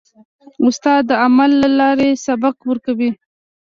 استاد 0.65 1.01
د 1.09 1.11
عمل 1.23 1.51
له 1.61 1.69
لارې 1.79 2.09
سبق 2.25 2.55
ورکوي. 2.69 3.11